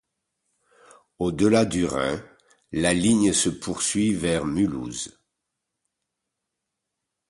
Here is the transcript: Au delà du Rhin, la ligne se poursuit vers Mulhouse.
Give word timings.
Au 1.19 1.31
delà 1.31 1.63
du 1.63 1.85
Rhin, 1.85 2.23
la 2.71 2.91
ligne 2.91 3.33
se 3.33 3.49
poursuit 3.49 4.15
vers 4.15 4.45
Mulhouse. 4.45 5.19